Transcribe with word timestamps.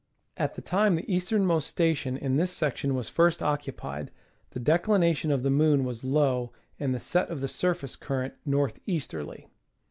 At 0.35 0.55
the 0.55 0.63
time 0.63 0.95
the 0.95 1.05
easternmost 1.07 1.67
station 1.67 2.17
in 2.17 2.35
this 2.35 2.49
section 2.49 2.95
was 2.95 3.07
first 3.07 3.43
occupied, 3.43 4.09
the 4.49 4.59
declination 4.59 5.29
of 5.29 5.43
the 5.43 5.51
moon 5.51 5.83
was 5.85 6.03
low 6.03 6.53
and 6.79 6.91
the 6.91 6.99
set 6.99 7.29
of 7.29 7.39
the 7.39 7.47
surface 7.47 7.95
current 7.95 8.33
north 8.43 8.79
easterly. 8.87 9.47